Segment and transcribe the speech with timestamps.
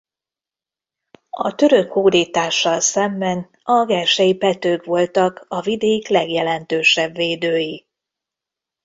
[1.29, 7.87] A török hódítással szemben a gersei Pethők voltak a vidék legjelentősebb védői.